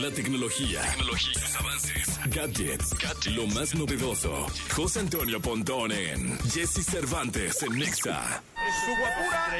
[0.00, 4.46] La tecnología, tecnología, sus avances, gadgets, lo más novedoso.
[4.74, 8.42] José Antonio Pontón en Jesse Cervantes en Nexa.
[8.86, 9.58] Su guapura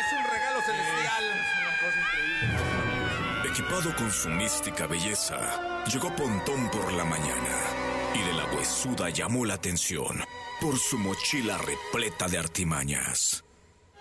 [0.00, 1.24] es un regalo celestial.
[3.50, 7.58] Equipado con su mística belleza, llegó Pontón por la mañana
[8.14, 10.24] y de la huesuda llamó la atención
[10.58, 13.44] por su mochila repleta de artimañas.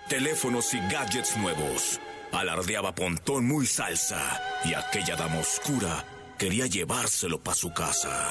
[0.07, 1.99] Teléfonos y gadgets nuevos.
[2.31, 6.05] Alardeaba Pontón muy salsa y aquella dama oscura
[6.37, 8.29] quería llevárselo para su casa.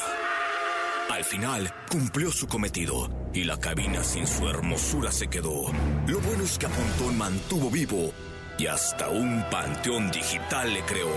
[1.10, 5.72] Al final cumplió su cometido y la cabina sin su hermosura se quedó.
[6.06, 8.12] Lo bueno es que a Pontón mantuvo vivo
[8.58, 11.08] y hasta un panteón digital le creó.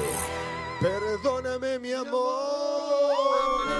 [0.81, 2.52] Perdóname, mi amor.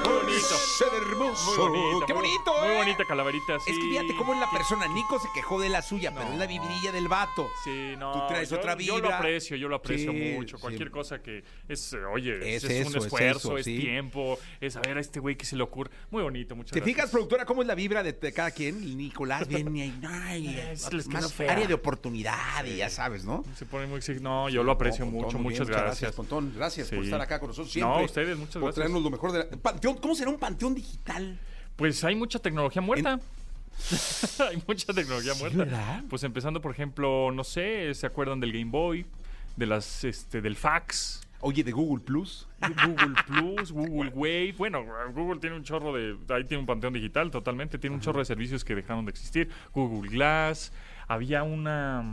[0.04, 0.56] Bonito.
[0.78, 1.46] Ser hermoso.
[1.70, 2.06] Muy bonito.
[2.08, 2.78] ¡Qué bonito, Muy eh!
[2.78, 3.72] bonita calaverita, sí.
[3.72, 4.88] Es que fíjate cómo es la persona.
[4.88, 7.48] Nico se quejó de la suya, pero es la vividilla del vato.
[7.64, 8.12] Sí, no.
[8.14, 9.18] Tú traes yo, otra Yo lo vibra.
[9.18, 10.58] aprecio, yo lo aprecio Sí, mucho.
[10.58, 10.62] sí.
[10.62, 14.82] Cualquier cosa que es, eh, oye, Es un es esfuerzo, eso, es, tiempo, es a
[14.82, 15.92] ver a este güey que se le ocurre.
[16.10, 16.96] Muy bonito, muchas ¿Te gracias.
[16.96, 18.80] fijas, productora, cómo es la vibra de, de cada quien?
[18.82, 23.44] Quinicolás viene ahí, ay, Es- más área de oportunidad y ya sabes, ¿no?
[23.56, 26.12] Se pone muy exig- No, yo lo aprecio No, Pontón, mucho, bien, muchas gracias.
[26.16, 26.54] Pontón.
[26.56, 27.98] Gracias por estar acá con nosotros siempre.
[28.00, 28.76] No, ustedes, muchas por gracias.
[28.76, 29.46] traernos lo mejor de la...
[29.74, 31.40] Panteón, ¿Cómo será un panteón digital?
[31.76, 33.20] Pues hay mucha tecnología muerta.
[34.50, 35.58] hay mucha tecnología muerta.
[35.58, 36.04] ¿verdad?
[36.12, 39.04] Pues empezando, por ejemplo, no sé, ¿se acuerdan del Game Boy?
[39.56, 41.22] De las, este, del fax.
[41.40, 42.48] Oye, de Google Plus.
[42.86, 44.54] Google Plus, Google Wave.
[44.60, 46.18] Bueno, Google tiene un chorro de.
[46.30, 47.80] Ahí tiene un panteón digital totalmente.
[47.80, 49.50] Tiene un chorro de servicios que dejaron de existir.
[49.74, 50.72] Google Glass.
[51.08, 52.04] Había una.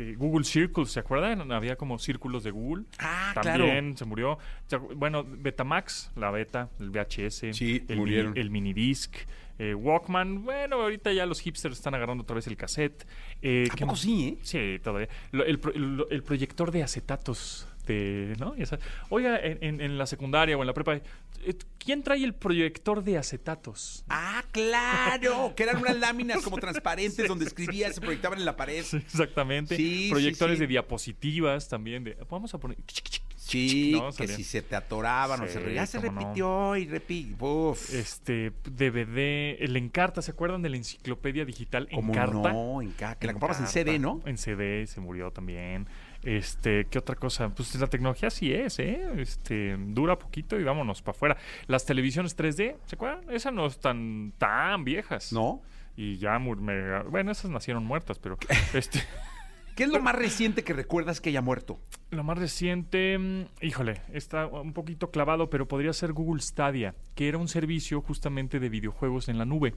[0.00, 1.52] Este, Google Circles, ¿se acuerdan?
[1.52, 2.84] Había como círculos de Google.
[2.98, 4.38] Ah, También se murió.
[4.66, 7.52] Se acu- Bueno, Betamax, la beta, el VHS.
[7.52, 8.32] Sí, el, murieron.
[8.32, 9.14] mini- el minidisc.
[9.58, 10.42] eh, Walkman.
[10.44, 13.06] Bueno, ahorita ya los hipsters están agarrando otra vez el cassette.
[13.42, 14.38] Eh, ¿A sí, eh?
[14.42, 15.08] Sí, todavía.
[15.32, 17.68] El proyector de acetatos.
[17.90, 18.54] De, ¿no?
[19.08, 21.02] Oiga, en, en- en la secundaria o en la prepa, eh,
[21.78, 24.04] ¿quién trae el proyector de acetatos?
[24.08, 28.84] Ah, claro, que eran unas láminas como transparentes donde escribías, se proyectaban en la pared.
[28.84, 29.76] Sí, exactamente.
[29.76, 32.04] Sí, Proyectores de diapositivas también.
[32.04, 32.76] De, vamos a poner.
[33.36, 36.20] Sí, No, que si se te atoraban o se ya se cómo no.
[36.20, 37.72] repitió y repitió.
[37.92, 42.52] Este, DVD, el Encarta, ¿se acuerdan de la enciclopedia digital ¿Cómo Encarta?
[42.52, 42.80] no?
[42.82, 44.20] En ca- que la comprabas en CD, ¿no?
[44.26, 45.88] En CD, se murió también.
[46.22, 47.48] Este, ¿qué otra cosa?
[47.48, 49.00] Pues la tecnología sí es, ¿eh?
[49.16, 51.36] Este, dura poquito y vámonos para afuera.
[51.66, 53.30] Las televisiones 3D, ¿se acuerdan?
[53.30, 55.32] Esas no están tan viejas.
[55.32, 55.62] ¿No?
[55.96, 58.38] Y ya, me- bueno, esas nacieron muertas, pero
[58.74, 59.00] este,
[59.76, 61.78] ¿Qué es lo más reciente que recuerdas que haya muerto?
[62.10, 67.28] lo más reciente, mm, híjole, está un poquito clavado, pero podría ser Google Stadia, que
[67.28, 69.74] era un servicio justamente de videojuegos en la nube.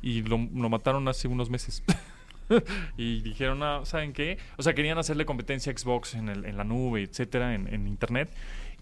[0.00, 1.84] Y lo, lo mataron hace unos meses.
[2.96, 4.38] y dijeron, ah, ¿saben qué?
[4.56, 7.86] O sea, querían hacerle competencia a Xbox en, el- en la nube, etcétera, en, en
[7.88, 8.30] internet.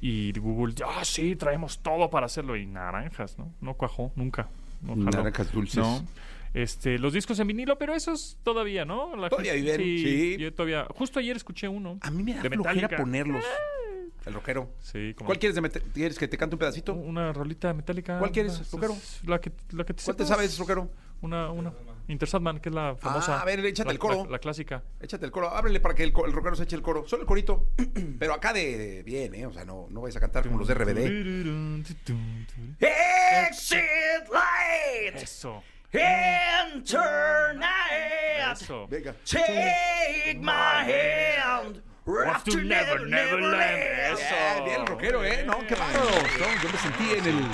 [0.00, 2.56] Y Google, ah, sí, traemos todo para hacerlo.
[2.56, 3.53] Y naranjas, ¿no?
[3.60, 4.49] No cuajó, nunca.
[4.82, 4.94] No.
[4.97, 5.78] Naranjas dulces.
[5.78, 6.06] No.
[6.54, 9.15] Este, los discos en vinilo, pero esos todavía, ¿no?
[9.16, 10.37] La Todavía gente- viven, sí.
[10.38, 10.87] Yo todavía.
[10.94, 11.98] Justo ayer escuché uno.
[12.00, 13.44] A mí me da de flojera ponerlos.
[14.25, 14.71] El rockero.
[14.81, 16.94] Sí, como ¿Cuál quieres de ¿Quieres que te cante un pedacito?
[16.94, 18.19] una rolita metálica.
[18.19, 18.97] ¿Cuál quieres, rockero?
[19.27, 20.91] La que, la que te ¿Cuál te sabes, rockero?
[21.21, 21.72] Una, una.
[22.09, 23.41] Intersatman, que es la famosa.
[23.41, 24.25] a ver, échate la- el coro.
[24.27, 24.83] La, la clásica.
[25.00, 25.50] Échate el coro.
[25.50, 27.06] Ábrele para que el, el rockero se eche el coro.
[27.06, 27.71] Solo el corito.
[28.19, 29.47] Pero acá de, bien, ¿eh?
[29.47, 30.99] O sea, no, no vais a cantar como los de RBD.
[32.81, 35.62] Exit light, Eso.
[35.93, 38.53] enter night.
[38.53, 38.87] Eso.
[38.89, 39.15] Venga.
[39.25, 44.16] Take my hand, rough to never, never land.
[44.19, 45.45] Bien, bien el rockero, ¿eh?
[45.45, 46.09] No, qué bárbaro.
[46.62, 47.45] Yo me sentí en el...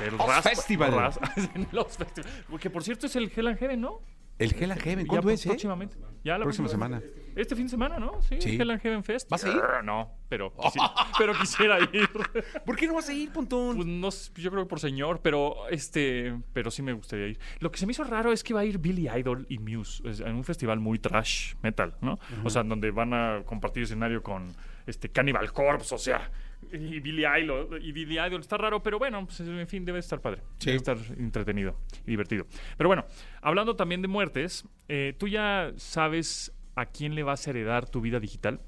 [0.00, 0.92] El raspa- Festival.
[1.72, 2.30] los Festival.
[2.60, 4.00] Que por cierto es el Hell and Heaven, ¿no?
[4.38, 5.04] El Hell and Heaven.
[5.04, 5.48] Ya ¿Cuándo pro- es, eh?
[5.48, 5.96] Próximamente.
[6.22, 7.00] Ya la Próxima semana.
[7.34, 8.20] Este fin de semana, ¿no?
[8.22, 8.56] Sí, Sí.
[8.56, 9.28] Hell and Heaven Fest.
[9.30, 9.60] ¿Vas a ir?
[9.84, 10.78] No, pero, quisi-
[11.18, 12.08] pero quisiera ir.
[12.66, 13.76] ¿Por qué no vas a ir, Pontón?
[13.76, 17.38] Pues no, sé, yo creo que por señor, pero este, pero sí me gustaría ir.
[17.58, 20.02] Lo que se me hizo raro es que va a ir Billy Idol y Muse
[20.08, 22.18] en un festival muy trash metal, ¿no?
[22.44, 24.48] O sea, donde van a compartir escenario con
[24.86, 26.30] este Cannibal Corpse, o sea,
[26.72, 30.20] y Billy Idol y Billy Idol está raro, pero bueno, pues, en fin, debe estar
[30.20, 30.66] padre, Sí.
[30.66, 31.76] debe estar entretenido
[32.06, 32.46] y divertido.
[32.76, 33.04] Pero bueno,
[33.40, 38.00] hablando también de muertes, eh, ¿tú ya sabes a quién le vas a heredar tu
[38.00, 38.60] vida digital?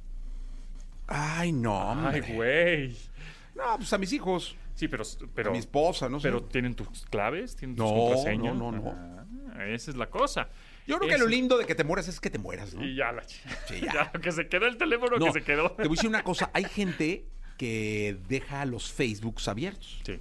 [1.06, 2.34] Ay, no, Ay, hombre.
[2.34, 2.96] güey.
[3.56, 4.56] No, pues a mis hijos.
[4.74, 5.04] Sí, pero,
[5.34, 6.28] pero a mi esposa, no sé.
[6.28, 8.54] Pero tienen tus claves, tienen tus No, contraseñas.
[8.54, 8.94] no, no, no.
[9.54, 10.48] Ah, esa es la cosa.
[10.86, 12.82] Yo creo que Eso- lo lindo de que te mueras es que te mueras, ¿no?
[12.84, 13.92] Y ya la Sí, ya.
[14.14, 14.20] ya.
[14.20, 15.72] que se quedó el teléfono No, que se quedó.
[15.72, 16.50] Te voy a decir una cosa.
[16.54, 17.26] Hay gente
[17.60, 20.00] que deja los Facebooks abiertos.
[20.06, 20.14] Sí,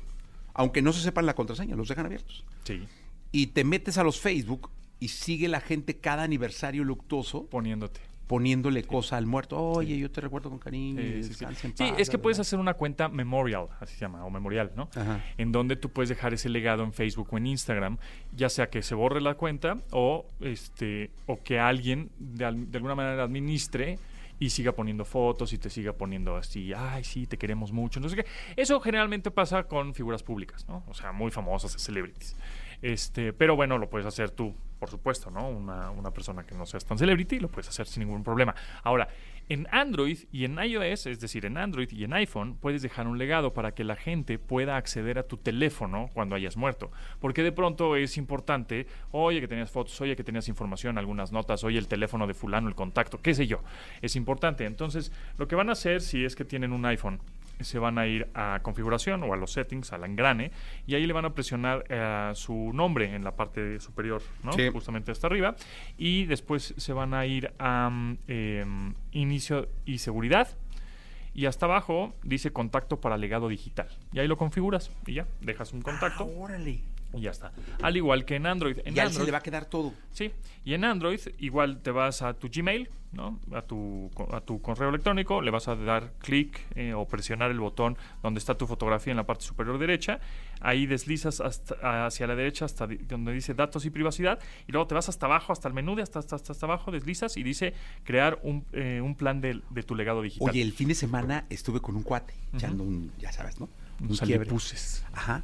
[0.54, 2.44] Aunque no se sepan la contraseña, los dejan abiertos.
[2.66, 2.84] sí.
[3.32, 4.70] Y te metes a los Facebook
[5.00, 8.02] y sigue la gente cada aniversario luctuoso Poniéndote.
[8.28, 9.58] poniéndole cosa al muerto.
[9.58, 11.00] Oye, yo te recuerdo con cariño.
[11.24, 14.72] Sí, en paz, es que puedes hacer una cuenta memorial, así se llama, o memorial,
[14.76, 14.90] ¿no?
[14.96, 15.24] Ajá.
[15.38, 17.98] En donde tú puedes dejar ese legado en Facebook o en Instagram,
[18.36, 22.78] ya sea que se borre la cuenta o este o que alguien de, al- de
[22.80, 23.98] alguna manera administre
[24.40, 28.26] y siga poniendo fotos y te siga poniendo así, ay, sí, te queremos mucho, qué.
[28.56, 30.84] Eso generalmente pasa con figuras públicas, ¿no?
[30.88, 32.36] O sea, muy famosas, celebrities.
[32.82, 35.50] Este, pero bueno, lo puedes hacer tú, por supuesto, ¿no?
[35.50, 38.56] Una, una persona que no seas tan celebrity, lo puedes hacer sin ningún problema.
[38.84, 39.10] Ahora,
[39.50, 43.18] en Android y en iOS, es decir, en Android y en iPhone, puedes dejar un
[43.18, 46.92] legado para que la gente pueda acceder a tu teléfono cuando hayas muerto.
[47.20, 51.64] Porque de pronto es importante, oye que tenías fotos, oye que tenías información, algunas notas,
[51.64, 53.62] oye el teléfono de fulano, el contacto, qué sé yo.
[54.04, 54.66] Es importante.
[54.66, 57.20] Entonces, lo que van a hacer si es que tienen un iPhone,
[57.60, 60.52] se van a ir a configuración o a los settings, al engrane,
[60.88, 64.54] y ahí le van a presionar eh, su nombre en la parte superior, ¿no?
[64.54, 64.70] Sí.
[64.72, 65.56] Justamente hasta arriba.
[65.98, 67.90] Y después se van a ir a
[68.28, 70.48] em, inicio y seguridad.
[71.34, 73.88] Y hasta abajo dice contacto para legado digital.
[74.12, 76.80] Y ahí lo configuras y ya, dejas un contacto Ah, órale.
[77.14, 77.52] Y ya está.
[77.82, 78.78] Al igual que en Android.
[78.86, 79.94] En Y a él se Android- le va a quedar todo.
[80.12, 80.32] Sí,
[80.66, 83.40] y en Android igual te vas a tu Gmail, ¿no?
[83.54, 87.60] A tu, a tu correo electrónico, le vas a dar clic eh, o presionar el
[87.60, 90.20] botón donde está tu fotografía en la parte superior derecha,
[90.62, 94.94] ahí deslizas hasta, hacia la derecha hasta donde dice datos y privacidad, y luego te
[94.94, 97.74] vas hasta abajo, hasta el menú de hasta, hasta, hasta, abajo, deslizas y dice
[98.04, 100.50] crear un, eh, un plan de, de tu legado digital.
[100.52, 103.68] Oye, el fin de semana estuve con un cuate, echando un, ya sabes, ¿no?
[104.02, 105.04] un salipuses.
[105.14, 105.42] Ajá.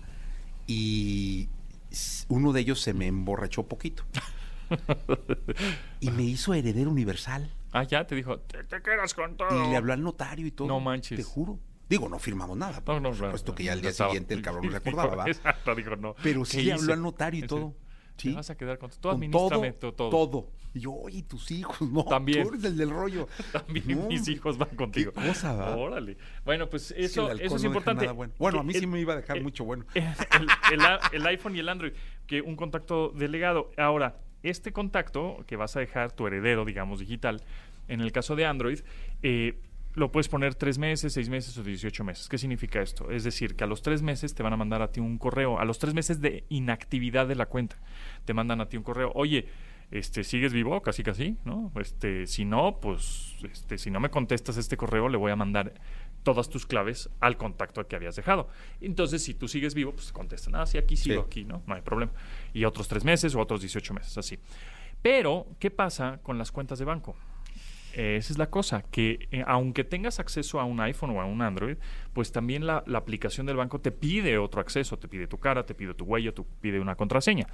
[0.67, 1.47] Y
[2.29, 4.03] uno de ellos se me emborrachó poquito.
[5.99, 7.51] y me hizo heredero universal.
[7.71, 9.65] Ah, ya te dijo, te, te quedas con todo.
[9.65, 10.67] Y le habló al notario y todo.
[10.67, 11.17] No manches.
[11.17, 11.59] Te juro.
[11.87, 12.81] Digo, no firmamos nada.
[12.85, 15.15] No, no, por supuesto no, que ya al día siguiente el cabrón no se acordaba,
[15.15, 15.25] ¿va?
[15.27, 16.15] Exacto, dijo, no.
[16.23, 17.75] Pero sí ¿Qué le habló al notario y todo.
[18.17, 18.29] Sí.
[18.29, 20.09] Te vas a quedar con tú Con todo, to- todo.
[20.09, 20.47] todo.
[20.73, 22.03] Y yo, oye, tus hijos, no.
[22.05, 22.43] También.
[22.43, 23.27] Tú eres el del rollo.
[23.51, 25.11] También No, mis hijos van contigo.
[25.13, 25.75] cosa, ¿va?
[25.75, 26.17] Órale.
[26.43, 28.07] Bueno, pues Es que eso, alcohol eso es no importante.
[28.37, 28.59] bueno.
[28.59, 29.85] A mí sí me iba a dejar el- mucho bueno.
[29.95, 30.81] El,
[31.13, 31.93] el iPhone y el Android,
[32.27, 33.71] que un contacto delegado.
[33.77, 37.41] Ahora, este contacto que vas a dejar, tu heredero, digamos, digital,
[37.87, 38.79] en el caso de Android,
[39.23, 39.57] eh,
[39.95, 42.27] lo puedes poner tres meses, seis meses o 18 meses.
[42.29, 43.11] ¿Qué significa esto?
[43.11, 45.59] Es decir, que a los tres meses te van a mandar a ti un correo,
[45.59, 47.77] a los tres meses de inactividad de la cuenta,
[48.25, 49.47] te mandan a ti un correo, oye,
[49.91, 50.81] este, ¿sigues vivo?
[50.81, 51.71] Casi casi, ¿no?
[51.79, 55.73] Este, si no, pues, este, si no me contestas este correo, le voy a mandar
[56.23, 58.49] todas tus claves al contacto que habías dejado.
[58.81, 61.25] Entonces, si tú sigues vivo, pues contestan, ah, sí, aquí sigo, Sí.
[61.27, 61.61] aquí, ¿no?
[61.67, 62.11] No hay problema.
[62.51, 64.39] Y otros tres meses o otros 18 meses, así.
[65.03, 67.15] Pero, ¿qué pasa con las cuentas de banco?
[67.97, 71.25] Eh, Esa es la cosa, que eh, aunque tengas acceso a un iPhone o a
[71.25, 71.77] un Android,
[72.11, 75.65] pues también la, la aplicación del banco te pide otro acceso, te pide tu cara,
[75.65, 77.47] te pide tu huella, te pide una contraseña.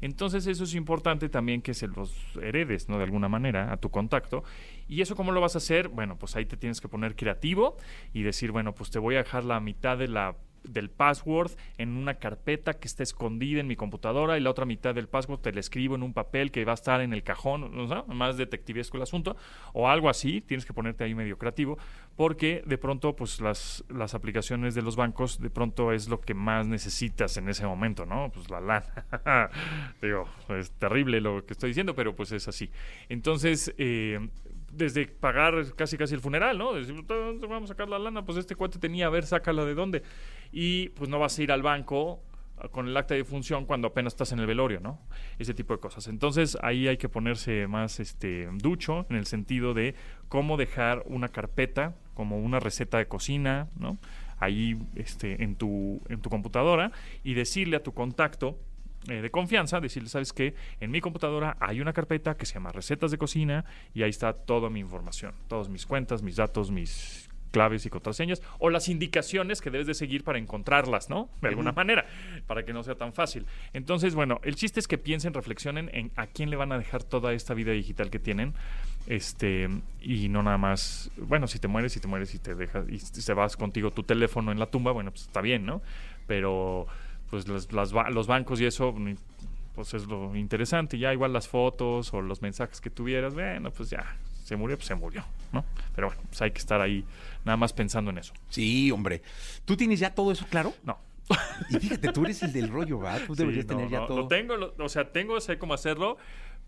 [0.00, 2.98] Entonces eso es importante también que se los heredes, ¿no?
[2.98, 4.44] De alguna manera a tu contacto.
[4.88, 5.88] ¿Y eso cómo lo vas a hacer?
[5.88, 7.76] Bueno, pues ahí te tienes que poner creativo
[8.12, 11.96] y decir, bueno, pues te voy a dejar la mitad de la del password en
[11.96, 15.52] una carpeta que está escondida en mi computadora y la otra mitad del password te
[15.52, 17.88] la escribo en un papel que va a estar en el cajón, ¿no?
[17.88, 19.36] sé, más detectivesco el asunto,
[19.72, 21.78] o algo así, tienes que ponerte ahí medio creativo,
[22.16, 26.34] porque de pronto pues las, las aplicaciones de los bancos de pronto es lo que
[26.34, 28.30] más necesitas en ese momento, ¿no?
[28.32, 29.50] Pues la lana.
[30.02, 32.70] Digo, es terrible lo que estoy diciendo, pero pues es así.
[33.08, 34.28] Entonces, eh,
[34.72, 36.72] desde pagar casi casi el funeral, ¿no?
[36.72, 38.24] ¿dónde vamos a sacar la lana?
[38.24, 40.02] Pues este cuate tenía, a ver, sácala de dónde.
[40.52, 42.22] Y pues no vas a ir al banco
[42.58, 44.98] ah, con el acta de función cuando apenas estás en el velorio, ¿no?
[45.38, 46.08] Ese tipo de cosas.
[46.08, 49.94] Entonces ahí hay que ponerse más este ducho en el sentido de
[50.28, 53.98] cómo dejar una carpeta como una receta de cocina, ¿no?
[54.38, 56.92] Ahí este, en, tu, en tu computadora
[57.24, 58.58] y decirle a tu contacto
[59.08, 60.54] eh, de confianza, decirle, ¿sabes qué?
[60.78, 64.34] En mi computadora hay una carpeta que se llama recetas de cocina y ahí está
[64.34, 69.60] toda mi información, todas mis cuentas, mis datos, mis claves y contraseñas o las indicaciones
[69.60, 71.28] que debes de seguir para encontrarlas, ¿no?
[71.40, 72.06] De alguna manera,
[72.46, 73.46] para que no sea tan fácil.
[73.72, 77.02] Entonces, bueno, el chiste es que piensen, reflexionen en a quién le van a dejar
[77.02, 78.54] toda esta vida digital que tienen,
[79.06, 79.68] este,
[80.00, 82.98] y no nada más, bueno, si te mueres, si te mueres y te dejas, y
[82.98, 85.82] se vas contigo tu teléfono en la tumba, bueno, pues está bien, ¿no?
[86.26, 86.86] Pero
[87.30, 88.94] pues las- las los bancos y eso,
[89.74, 90.98] pues es lo interesante.
[90.98, 94.16] Ya igual las fotos o los mensajes que tuvieras, bueno, pues ya,
[94.50, 95.64] se murió, pues se murió, ¿no?
[95.94, 97.04] Pero bueno, pues hay que estar ahí
[97.44, 98.34] nada más pensando en eso.
[98.48, 99.22] Sí, hombre.
[99.64, 100.74] ¿Tú tienes ya todo eso claro?
[100.82, 100.98] No.
[101.70, 103.16] Y fíjate, tú eres el del rollo, ¿va?
[103.24, 104.16] Tú Sí, deberías no, tener ya no, todo.
[104.22, 106.16] Lo tengo, lo- o sea, tengo, sé cómo hacerlo,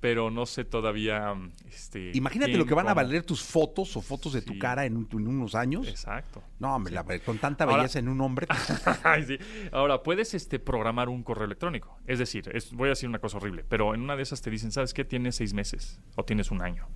[0.02, 1.32] pero no sé todavía.
[1.68, 4.96] Este, Imagínate lo que van a valer tus fotos o fotos de tu cara en,
[4.96, 5.86] un- en unos años.
[5.86, 6.42] Exacto.
[6.58, 8.48] No, hombre, la- con tanta Ahora- belleza en un hombre.
[9.04, 9.38] Ay, sí.
[9.70, 11.96] Ahora, puedes este, programar un correo electrónico.
[12.04, 14.50] Es decir, es- voy a decir una cosa horrible, pero en una de esas te
[14.50, 15.04] dicen, ¿sabes qué?
[15.04, 16.88] Tienes seis meses o tienes un año.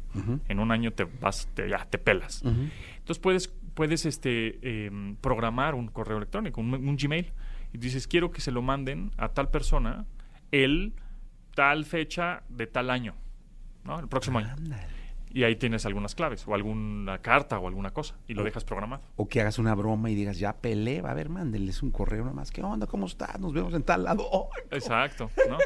[0.49, 2.43] En un año te vas, te, ya te pelas.
[2.45, 7.33] Entonces puedes, puedes este, em, programar un correo electrónico, un, un Gmail.
[7.73, 10.07] Y dices, quiero que se lo manden a tal persona
[10.51, 10.93] el
[11.57, 13.15] tal fecha de tal año.
[13.83, 13.99] ¿no?
[13.99, 14.55] El próximo año.
[15.33, 19.03] Y ahí tienes algunas claves o alguna carta o alguna cosa y lo dejas programado.
[19.17, 22.25] O que hagas una broma y digas, ya pelé, va a ver, mándenles un correo
[22.25, 22.51] nomás.
[22.51, 22.87] ¿Qué onda?
[22.87, 23.39] ¿Cómo estás?
[23.39, 24.17] Nos vemos en tal lado.
[24.33, 24.49] No.
[24.71, 25.59] Exacto, ¿no?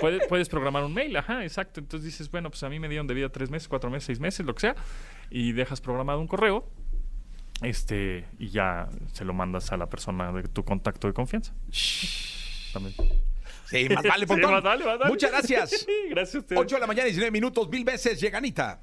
[0.00, 1.80] Puedes, puedes programar un mail, ajá, exacto.
[1.80, 4.20] Entonces dices, bueno, pues a mí me dieron de vida tres meses, cuatro meses, seis
[4.20, 4.76] meses, lo que sea,
[5.30, 6.66] y dejas programado un correo,
[7.62, 11.54] este, y ya se lo mandas a la persona de tu contacto de confianza.
[12.72, 12.94] También.
[13.70, 15.10] Sí, más vale, Sí, más vale, más vale.
[15.10, 15.86] Muchas gracias.
[16.10, 16.60] Gracias a ustedes.
[16.60, 18.80] 8 de la mañana, 19 minutos, mil veces, lleganita.